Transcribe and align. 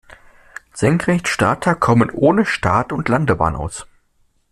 Senkrechtstarter 0.73 1.75
kommen 1.75 2.09
ohne 2.09 2.43
Start- 2.43 2.91
und 2.91 3.07
Landebahn 3.07 3.55
aus. 3.55 3.85